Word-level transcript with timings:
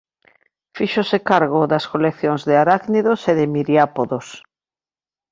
Fíxose 0.77 1.17
cargo 1.29 1.61
das 1.71 1.85
coleccións 1.91 2.41
de 2.47 2.55
arácnidos 2.63 3.19
e 3.31 3.33
de 3.39 3.45
miriápodos. 3.55 4.27